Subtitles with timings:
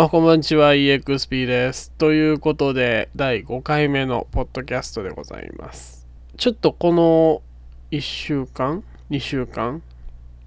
[0.00, 1.90] あ、こんにちは、EXP です。
[1.98, 6.06] ということで、第5回目のポッドキャストでございます。
[6.36, 7.42] ちょっとこの
[7.90, 9.82] 1週間、2週間、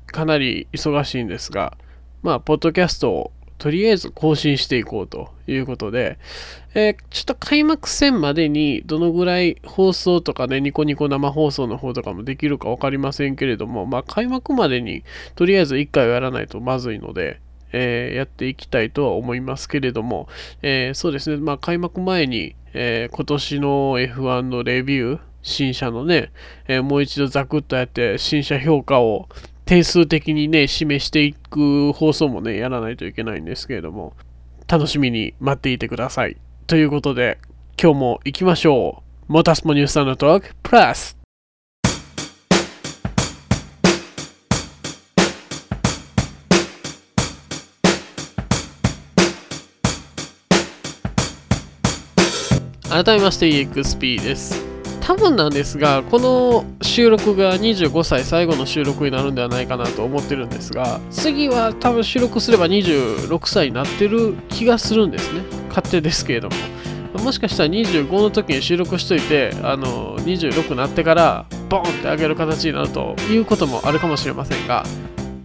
[0.05, 1.75] かなり忙しいんですが、
[2.23, 6.18] まあ、ポッドキャストをとりあえず更新していこうということで、
[6.74, 15.04] えーちょっと開幕戦までにどのぐらい放送とかね、ニコニコ生放送の方とかもできるか分かりませんけれども、まあ、開幕までに
[15.36, 17.41] とりあえず1回はやらないとまずいので、
[17.73, 20.27] えーやっていきたいとは思いますけれども、
[20.62, 26.31] えーそうですね、まあ、開幕前に、えー今年の F1 のレビュー、新車のね、
[26.68, 29.28] えもう一度ザクッとやって、新車評価を
[29.66, 34.14] 定数的にね、示していく放送もね、やらないといけないんですけれども、
[34.67, 36.38] 楽しみに待っていてください。
[36.67, 37.40] ということで、
[37.81, 39.31] 今日も行きましょう。
[39.31, 41.20] モータスポニュースタンドトーク、プラス
[52.91, 54.66] 改めまして EXP です。
[55.00, 65.42] 多分なんですが、この収録が25歳最後の収録になるんではないかなと思ってるんですが、次は多分収録すれば26歳になってる気がするんですね。
[65.69, 66.56] 勝手ですけれども。
[67.23, 74.86] もしかしたら25の時に収録しといて、あの、26になってから、ボーンって上げる形になるということもあるかもしれませんが、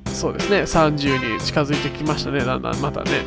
[0.07, 3.23] そうですね、30に近づいてきましたね、だんだんまたね。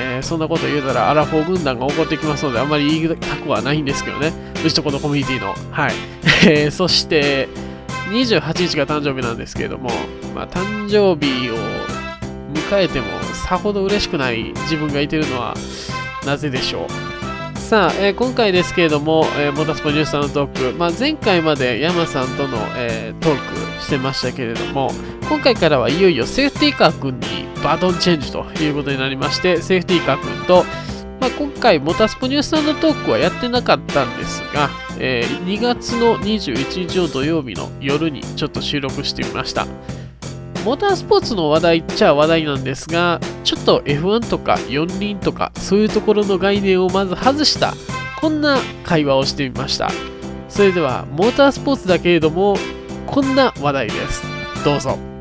[0.00, 4.32] えーそんなこと言うたらアラフォー軍団が怒ってきますのであんまり言いたくはないんですけどね。
[4.64, 5.54] うちとこのコミュニティの。
[5.70, 5.92] はい、
[6.46, 7.48] えーそして
[8.10, 9.90] 28日が誕生日なんですけれども、
[10.34, 11.54] まあ、誕生日を
[12.52, 15.54] 迎えてもさほど嬉しくない自分がいてるのは
[16.26, 17.58] なぜでしょう。
[17.58, 24.92] さあ、えー今回ですけれども、えーモータースポニュースさんのトーク、まあ、前回まで山さんとの、えートークしてましたけれども
[25.28, 30.64] 今回からはいよいよセーフティーカー君にバトンチェンジということになりましてセーフティーカー君と、
[31.20, 34.68] まあ、今回モタスポニュースさんのトークはやってなかったんですが、
[34.98, 39.66] えー2月の21日の土曜日の夜にちょっと収録してみました。
[40.64, 47.74] モータースポーツの話題っちゃ話題なんですがちょっと F1 とか四輪とかそういうところの概念をまず外した
[48.20, 49.90] こんな会話をしてみました。
[50.48, 52.56] それではモータースポーツだけれども
[53.06, 54.22] こんな話題です。
[54.64, 55.11] どうぞ。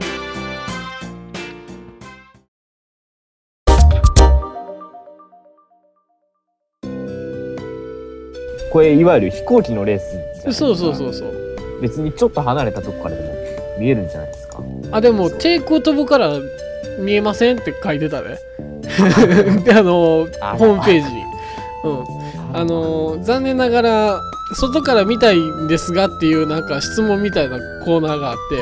[8.72, 11.82] これいわゆる飛行機のレースそうそうそうそう。
[11.82, 14.64] 別にちょっと離れたとこからでも見えるんじゃないですか。
[14.92, 16.40] あでも低空飛ぶから
[17.00, 18.38] 見えませんって書いてたね。
[19.64, 21.14] で あのあホームページ。
[21.14, 21.24] に
[21.84, 22.22] うん。
[22.54, 24.22] あの残念ながら
[24.56, 28.62] 外から見たいんですがっていうなんか質問みたいなコーナーがあって、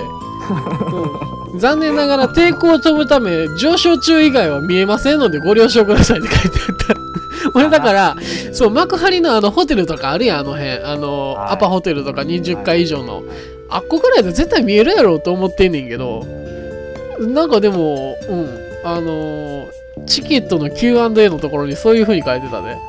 [1.54, 6.99] うん、 残念ながら抵抗を飛ぶため上昇中以外は見えませんのでご了承くださいって書いてあった
[7.56, 8.16] 俺だから
[8.52, 10.72] そう幕張のあのホテルとかあるやんあの辺。
[10.84, 11.54] あの、はい。
[11.54, 13.24] アパホテルとか20階以上の、
[13.70, 16.26] あっこぐらいで絶対見えるやろうと思ってんねんけど
[17.20, 18.70] なんかでもうん。
[18.84, 19.68] あの
[20.06, 22.80] チケットの Q&A のところにそういう風に書いてたね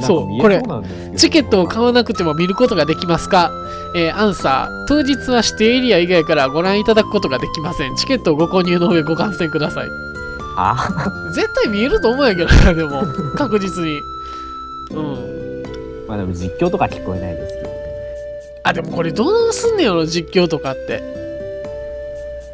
[0.00, 3.50] そうか見えそうなんですけどチケットを買わなくても見ることができますか、
[3.96, 4.84] えーアンサー。
[4.86, 7.96] 当日は指定エリア以外からご覧いただくことができません。
[7.96, 10.07] チケットをご購入の上ご観戦ください
[10.60, 11.30] あ。
[11.32, 13.02] 絶対見えると思うんやけどなでも。
[13.36, 14.00] 確実に。
[14.90, 15.62] うん。
[16.08, 17.70] まあでも実況とか聞こえないですけど。
[18.64, 21.02] あでもこれどうすんねやろ実況とかって。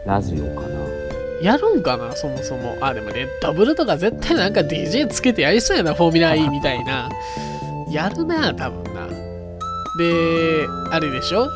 [0.06, 0.74] ラジオかな。
[1.42, 2.76] やるんかなそもそも。
[2.80, 7.08] あでもレッドブルとか絶対なんか DJ つけてやりそうやなフォーミュラ E みたいな。
[7.90, 9.06] やるな多分な。
[9.98, 11.48] であれでしょ？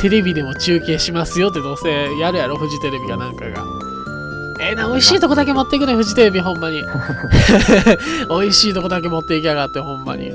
[0.00, 3.62] テレビでも中継しますよってどうせやるやろフジテレビかなんかが
[4.60, 6.82] えーな美味しいとこだけ持っていくねフジテレビほんまに。
[8.28, 10.30] 美味しいとこだけ持っていきやがってほんまに。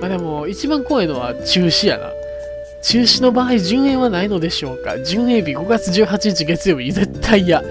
[0.00, 2.10] まあでも一番怖いのは中止やな。
[2.82, 4.98] 中止の場合順延はないのでしょうか。
[4.98, 7.62] 順延日5月18日月曜日絶対嫌。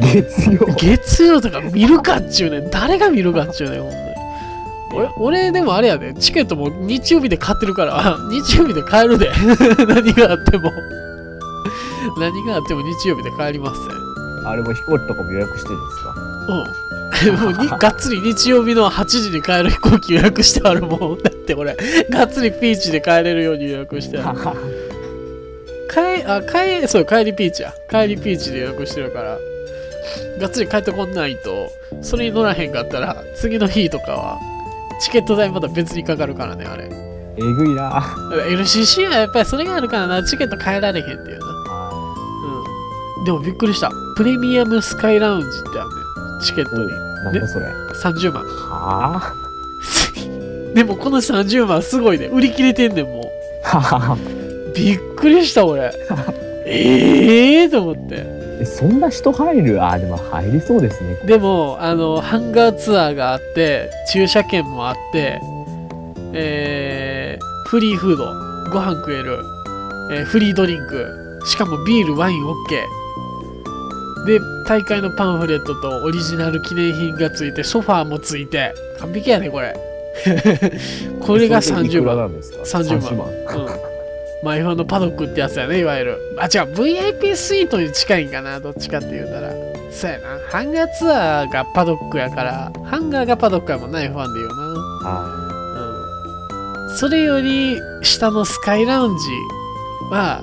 [0.00, 0.74] 月曜。
[0.76, 2.70] 月曜とか見るかっちゅうねん。
[2.70, 4.04] 誰が見るかっちゅうねんほんまに。
[4.94, 6.14] 俺俺でもあれやで。
[6.14, 8.16] チケットも日曜日で買ってるから。
[8.32, 9.30] 日曜日で買えるで。
[9.86, 10.70] 何があっても。
[12.18, 14.13] 何があっても日曜日で帰りますね
[14.44, 16.14] あれも飛行機とかも予約してるんですか？
[16.48, 16.84] うん。
[17.40, 21.22] もうにがっつり日曜日の8時に帰る飛行機予約してあるもん。
[21.22, 21.76] だって俺
[22.10, 24.38] がっつりピーチで帰れるように予約してある。
[25.92, 27.72] 帰あ帰そう帰りピーチや。
[27.90, 29.38] 帰りピーチで予約してるから。
[30.40, 31.70] がっつり帰ってこんないと
[32.02, 34.38] それに乗らへんかったら次の日とかは
[35.00, 36.90] チケット代また別にかかるからねあれ。
[37.36, 38.00] えぐいな。
[38.50, 41.53] LCC はやっぱりそれがあるからなチケット変えられへんっていうなうん
[43.24, 45.94] でもびっくりしたプレミアムスカイラウンジってあるね
[46.42, 46.88] チケットに
[47.24, 47.66] なんだそれ
[48.02, 48.44] ？30万。
[48.44, 49.32] は
[50.74, 52.26] でもこの30万すごいね。
[52.26, 54.14] 売り切れてんねん、もぁははは。
[54.14, 54.18] う。
[54.76, 55.90] びっくりした、俺。
[56.66, 57.70] え えー？
[57.70, 58.00] と思って。
[58.60, 59.82] えそんな人入る？
[59.82, 61.16] あ、でも入りそうですね。
[61.24, 65.40] でも、あの、ハンガーツアーがあって、駐車券もあって、
[66.34, 68.26] えー、フリーフード、
[68.70, 69.38] ご飯食える、
[70.12, 72.52] えーフリードリンク、しかもビール、ワイン OK。
[74.26, 79.74] で、大会のパンフレットとオリジナル記念品がついて、ソファーもついて、完璧やね、これ。
[81.20, 82.30] これが30そいくらな万。
[82.30, 83.30] んですか？30万う
[83.62, 83.66] ん。
[84.44, 86.18] まあ、F1 のパドックってやつやね、いわゆる。
[86.38, 89.50] あ、違う、VIP スイートに近いんかな、どっちかって言うたら。
[89.90, 90.24] そうやな。
[90.50, 95.08] ハンガーツアーがパドックやから、ハンガーがパドックやもんな、F1 で言うな。
[95.08, 95.28] は
[96.88, 96.96] うん。
[96.96, 99.24] それより下のスカイラウンジ
[100.10, 100.42] は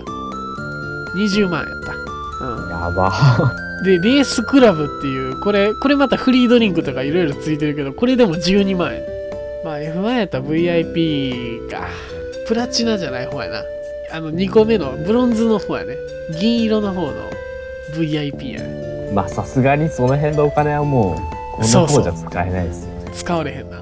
[1.15, 1.93] 20万やった。
[1.93, 2.69] い。
[2.69, 3.11] やば。
[3.81, 3.85] うん。
[3.85, 9.01] で、レースクラブっていう、これ、これまたフリードリンクとかいろいろついてるけど、これでも12万円。
[9.63, 11.87] まあ F1 やったら VIP か。
[12.47, 13.63] プラチナじゃない方やな。
[14.13, 15.95] あの2個目のブロンズの方やね。
[16.39, 17.13] 銀色の方の
[17.95, 19.11] VIP やね。
[19.13, 21.15] まあさすがにその辺のお金はもう、
[21.55, 22.91] こんな方じゃ使えないですよ。
[23.13, 23.79] 使われへんな。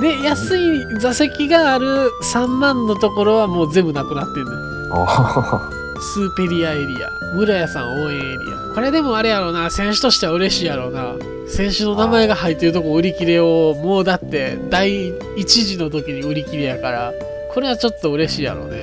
[0.00, 5.79] で、安い座席がある3万のところはもう全部なくなってんねん。
[6.00, 8.74] あスーペリアエリア、村屋さん応援エリア。
[8.74, 11.14] これでもあれやろうな、選手としては嬉しいやろうな。
[11.46, 17.12] 選手の名前が入ってるとこ売り切れを、もうだって第1次の時に売り切れやから、
[17.52, 18.76] これはちょっと嬉しいやろうね。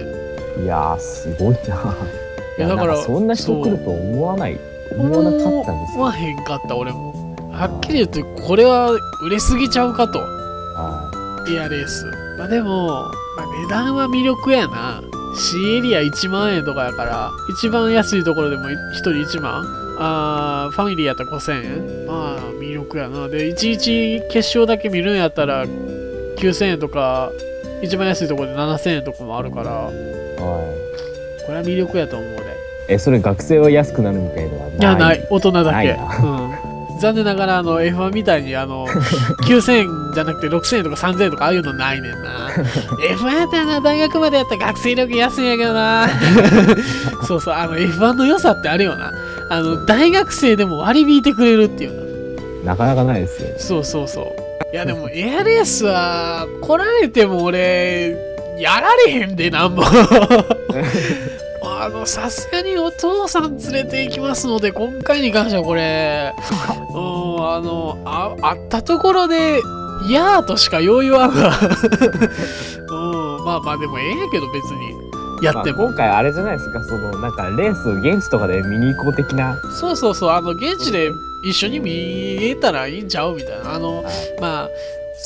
[0.60, 1.96] ーいやー、すごいな。
[2.58, 4.60] いやだからそんな人来ると思わない、
[4.92, 6.28] 思わなかったんです思わよ。
[6.28, 7.36] へんかった俺も。
[7.52, 8.92] はっきり言って、これは
[9.24, 10.20] 売れすぎちゃうかと。
[10.20, 11.12] は
[11.50, 12.06] エアレース。
[12.38, 15.02] まあでも、まあ、値段は魅力やな。
[15.36, 19.64] C エリア1万円とかやから、一番安いところでも1人1万
[20.00, 23.28] あーファミリーやったら5000円まあ、魅力やな。
[23.28, 27.32] で、1日決勝だけ見るんやったら、9000円とか、
[27.82, 29.74] 一番安いところで7000円とかもあるから、い。
[29.74, 29.94] はい。
[31.46, 32.44] これは魅力やと思うで。
[32.90, 34.78] え、それ学生は安くなるみたいのはない？
[34.80, 35.28] いや、ない。
[35.30, 35.72] 大人だけ。
[35.72, 36.26] ないなう
[36.64, 36.67] ん。
[37.00, 38.88] 残念ながら、あの、F1 みたいに、あの、
[39.48, 42.50] 9000円じゃなくて6000円とか3000円とかああいうのないねんな。
[43.16, 46.10] F1 やったらな、大学までやったら学生料金安いんやけどな。
[47.28, 49.12] そうそう、あの、F1 の良さってあるよな。
[49.50, 52.72] あの、大学生でも割り引いてくれるっていうな。
[52.72, 53.50] なかなかないですよ。
[53.58, 54.74] そうそうそう。
[54.74, 58.16] いや、でも、エアレースは、来られても俺、
[58.60, 59.84] やられへんで、なんも。
[61.88, 66.34] あの、さすがにお父さん連れて行きますので、今回に関してはこれ、
[66.94, 69.62] うん、あの、あ、あったところで、
[70.10, 71.54] いやーとしかよう言わんわ。
[72.90, 75.46] うん、まあまあ、でもええんやけど、別に。
[75.46, 75.78] やっても。
[75.78, 79.58] まあ今回あれじゃないですか、その、なんかレース現地とかで見に行こう的な。
[79.80, 81.10] そうそうそう、あの、現地で
[81.42, 81.92] 一緒に見
[82.44, 83.76] えたらいいんちゃうみたいな。
[83.76, 84.04] あの、
[84.42, 84.70] まあ、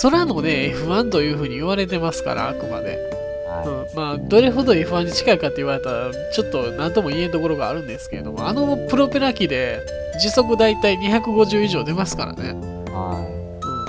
[0.04, 3.21] 空のね、F1 というふうに言われてますから、あくまで。
[3.66, 9.80] うん、まあ、どれほど F1 に近いかって言われたら、ちょっと何とも言えんところがあるんですけれども、あのプロペラ機で
[10.20, 12.50] 時速大体250以上出ますからね。
[12.50, 12.52] い。
[12.52, 12.86] うん、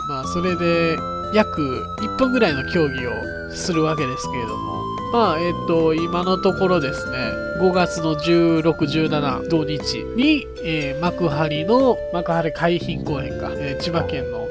[0.09, 0.97] まあ、それで
[1.35, 3.13] 約1分ぐらいの競技を
[3.55, 4.83] するわけですけれども、
[5.13, 7.19] まあ、えっ、と、今のところですね、
[7.61, 14.49] 5月の16、17土日に、えー幕張の、幕張海浜公園か、えー千葉県の、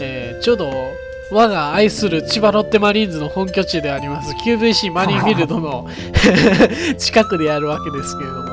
[0.00, 0.70] えーちょうど、
[1.30, 5.88] 我が愛する千葉ロッテマリーンズの本拠地であります QVC マリンフィールドの
[6.98, 8.44] 近くでやるわけですけれども、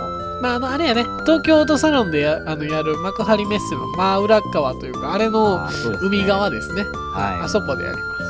[0.41, 5.29] まあ、あの、あれやね、東京オートサロンでやあのやる幕張メッセの真裏側というか、あれい。
[5.29, 5.59] の
[6.01, 6.83] 海側ですね。
[7.13, 8.23] はいあそこでやります。
[8.23, 8.29] は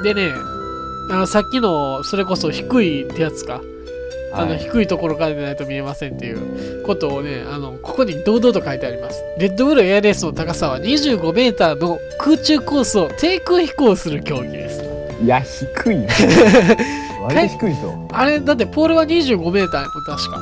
[0.00, 0.34] いでね、
[1.10, 3.60] あのさっきのそれこそ低いってやつか、
[4.34, 9.22] あのはい低いところからでないと見えませんっていうことをね、あのここに堂々と書いてあります。
[9.38, 14.92] レッドブルエアレースの高さは25メーターの空中コースを低空飛行する競技です。
[15.22, 16.08] いや、低いね。
[17.22, 18.08] 割と低いぞ。
[18.12, 20.36] あれ、だってポールは25メーター確か。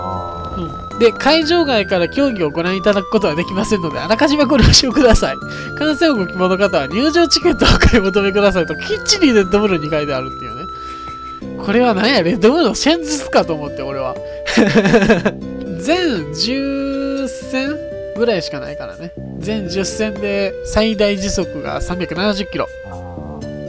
[0.00, 5.36] あーうん、で、会場外から競技をご覧いただくことはできませんので、あらかじめご了承ください。
[5.78, 10.57] 観戦をご希望の方は入場チケットをお買い求めくださいと、きっちりレッドブルに書いてあるっていうね。
[11.68, 14.16] これは何や、レッドブルの戦術かと思って、俺は。
[15.84, 17.76] 全10戦
[18.16, 19.12] ぐらいしかないからね。
[19.38, 22.66] 全10戦で最大時速が370キロ。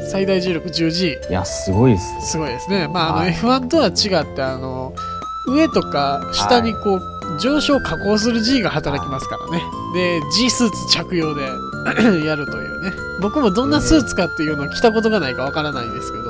[0.09, 1.29] 最大重力 10G。
[1.29, 2.31] いや、すごいっす。
[2.31, 2.87] すごいですね。
[2.87, 4.93] まあ、あのはい F1 とは違って、あの、
[5.49, 7.01] 上とか下にこう、
[7.41, 9.61] 上昇加工する G が働きますからね。
[9.93, 11.41] で、G スーツ着用で
[12.25, 12.93] やるというね。
[13.19, 16.28] 僕もどんなスーツかっていうのを着たことがないかわからないんですけど、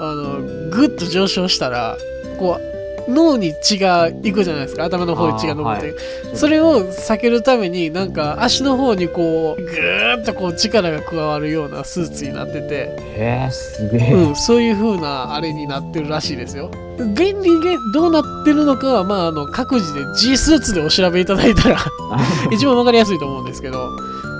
[0.00, 0.40] あの、
[0.70, 1.96] ぐっと上昇したら、
[2.38, 2.70] こう、
[3.10, 4.84] 脳に血が行くじゃないですか。
[4.84, 5.94] 頭の方に血が上って、
[6.28, 14.12] あーそれを避けるためになんか足の方にこうぐーっとこう力が加わるようなスーツになってて、へえ、すげえ。
[14.12, 16.70] うん、そういう風なあれになってるらしいですよ。
[16.98, 21.78] 原理がどうなってるのかはまああの各自で G スーツでお調べいただいたら
[22.52, 23.90] 一番わかりやすいと思うんですけど。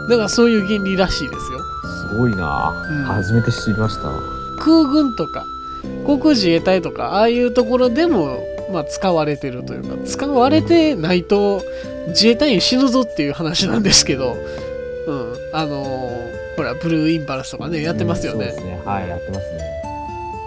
[0.09, 1.61] だからそういう原理らしいですよ。
[2.11, 3.05] すごいな、うん。
[3.05, 4.40] 初めて知りました。
[4.61, 5.45] 空軍とか
[6.07, 11.63] 航空自衛隊とかああいうところでも、まあ、使われてるというか使われてないと
[12.09, 14.37] 自衛隊員死ぬぞっていう話なんですけど、
[15.07, 18.83] うん、あのーほらブルーインパルスとかねやってますよねうんね。
[18.85, 19.61] はい、やってますね。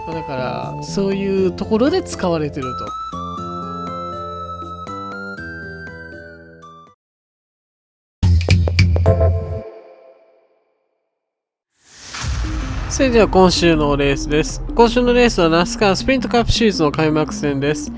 [0.06, 2.86] だからそういうところで使われてると
[12.94, 14.62] それでは今週のレースです。
[14.72, 17.90] 今週のレースはナスカースプリントカップシリーズの開幕戦です。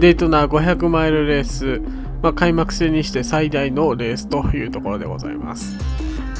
[0.00, 1.80] デイトナー500マイルレース、
[2.20, 5.76] まあ、開幕戦にして最大のレースというところでございます。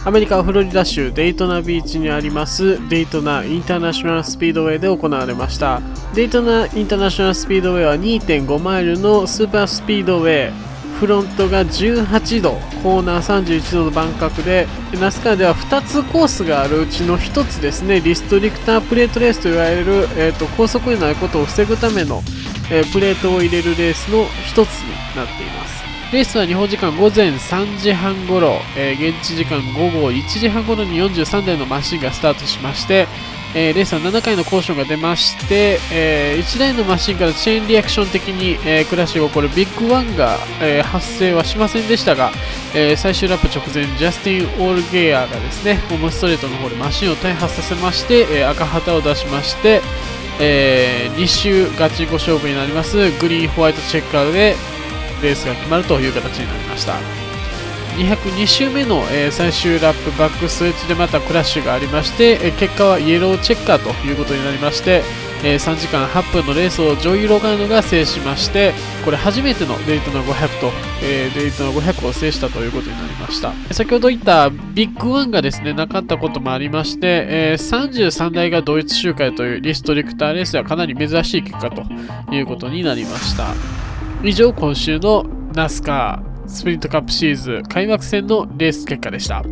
[0.05, 5.81] アメリカ・フロリダ州デイトナビーチにありますデイトナインターナショナルスピードウェイで行われました。
[6.13, 10.70] デイトナインターナショナルスピードウェイは2.5マイルのスーパースピードウェイ。
[11.01, 12.51] フロントが18度、
[12.83, 14.69] コーナー31度のバン角で、
[15.01, 22.23] ナスカーでは2つコースがあるうちの1つですね、リストリクタープレートレースと言われる、えー、と高速になることを防ぐための、
[22.71, 25.81] えープレートを入れるレースの1つになっています。
[26.13, 33.09] レースは日本時間午前3時半ごろ、えー現地時間午後1時半ごろに43台のマシンがスタートしまして、
[33.53, 42.31] えーレースは7回のコーションが出まして、え1台のマシンからチェーンリアクション的に、えークラッシュが起こるビッグワンが、え発生はしませんでしたが、
[42.75, 49.81] え最終ラップ直前ジャスティン・オールゲイヤーがですねホームストレートの方でマシンを大破させまして、えー赤旗を出しまして、
[50.39, 54.55] え2周ガチンコ勝負になりますグリーンホワイトチェッカーで
[55.23, 57.20] レースが決まるという形になりました。
[58.01, 65.03] 202周目の、え最終ラップバックストレッチでまたクラッシュがありまして、え結果はイエローチェッカーということになりまして、
[65.45, 68.75] え3時間8分のレースをジョーイ・ロガーノが制しまして
[69.07, 70.71] これ初めてのデイトナ500と、
[71.03, 73.53] えーデイトナ500を制したということになりました。
[73.71, 81.83] 先ほど言ったビッグワンがですねなかったこともありまして、えー33台が同一周回というリストリクターレースではかなり珍しい結果と
[82.35, 83.55] いうことになりました。
[84.23, 86.30] 以上今週のナスカー。
[86.53, 89.45] スプリントカップシリーズ開幕戦のレース結果でした。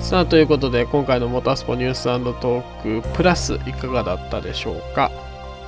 [0.00, 5.10] さあということで今回のモータースポニューストークプラスいかがだったでしょうか？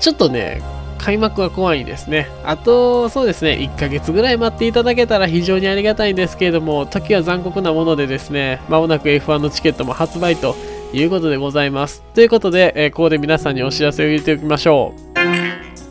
[0.01, 0.63] ちょっとね
[1.07, 2.27] 開幕は怖いですね。
[2.43, 10.57] あと、そうですね、1ヶ月ぐらい待っていただけたら非常にありがたいんですけれども、時は残酷なものでですね、まもなく F1 のチケットも発売と
[10.93, 12.03] いうことでございます。
[12.13, 15.17] ということで、えーここで皆さんにお知らせを入れておきましょう。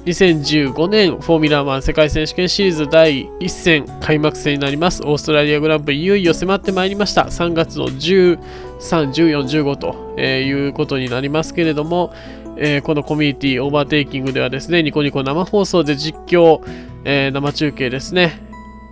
[0.03, 5.01] 2015年フォーミュラー1世界選手権シリーズ第1戦開幕戦になります。
[5.01, 7.21] オーストラリアグランプリいよいよ迫ってまいりました。
[7.23, 8.37] 3月の13、
[8.81, 12.11] 14、15と、えいうことになりますけれども、
[12.57, 16.61] えーこのコミュニティオーバーテイキングではですね、ニコニコ生放送で実況、
[17.03, 18.39] えー生中継ですね、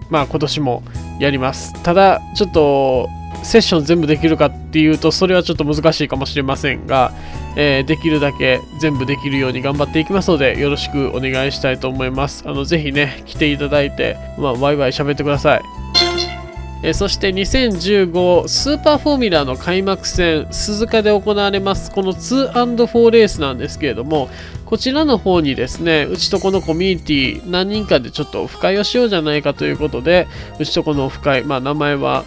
[0.09, 0.83] まあ今年も
[1.19, 1.73] やります。
[1.83, 3.07] ただ、ちょっと
[3.43, 7.11] セッション全部できるかっていうと、それはちょっと難しいかもしれませんが、
[7.55, 12.43] えーできるだけ全部できるように頑張っていきますので、よろしくお願いしたいと思います。
[12.47, 15.61] あのぜひね、来ていただいて、まあ、ワイワイ喋ってください。
[16.83, 24.29] えそして2015スーパーフォーミュラーの開幕戦鈴鹿で行われますこの 2&4 レースなんですけれども
[24.65, 30.27] こちらの方にですねうちとこのコミュニティ何人かでちょっとオフ会をしようじゃないかということで
[30.59, 32.25] うちとこのオフ会まあ名前は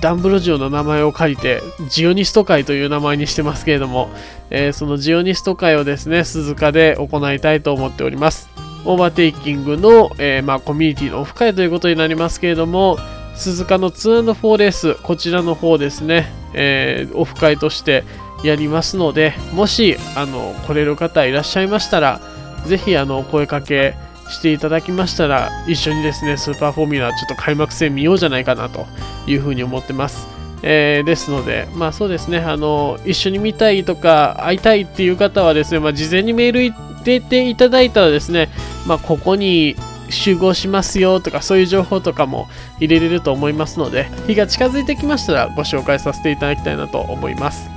[0.00, 4.10] ダンブロジオの名前を借りてジオニスト会という名前にしてますけれども、
[4.50, 8.48] えーそのジオニスト会をですね鈴鹿で行いたいと思っております。
[8.84, 12.98] オーバーテイキングの、えーまあ、コミュニティのオフ会ということになりますけれども
[13.36, 18.04] 鈴鹿の 2&4 レース、こちらの方ですね、えーオフ会として
[18.42, 22.20] やりますので、もし、あの、来れる方いらっしゃいましたら、
[22.66, 23.94] ぜひ、あの、声かけ
[24.30, 28.86] していただきましたら、一緒にですね、スーパーフォーミュラー、ちょっと開幕戦見ようじゃないかなと
[29.26, 30.26] いうふうに思ってます。
[30.62, 36.74] えーですので、まあそうですね、あの、一緒に見たいとか、会いたいっていう方はですね、まあ事前にメール入
[37.04, 38.48] れていただいたらですね、
[38.86, 39.76] まあここに
[40.10, 42.48] 集合しますよとか、そういう情報とかも
[42.78, 47.68] 入れれると思いますので、日が近づいてきましたらご紹介させていただきたいなと思います。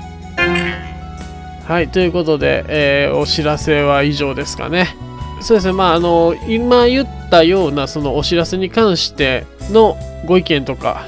[1.67, 4.95] はい、ということで、えーお知らせは以上ですかね。
[5.41, 9.95] そうですね、まあ、あの、今言ったような、そのお知らせに関しての
[10.25, 11.05] ご意見とか、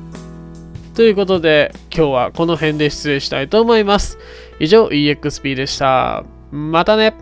[0.95, 4.17] ということで、今日はこの辺で失礼したいと思います。
[4.59, 6.23] 以上、EXP でした。
[6.51, 7.13] またね